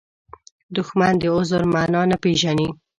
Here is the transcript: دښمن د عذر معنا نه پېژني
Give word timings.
دښمن 0.75 1.13
د 1.21 1.23
عذر 1.35 1.61
معنا 1.73 2.01
نه 2.11 2.17
پېژني 2.23 2.69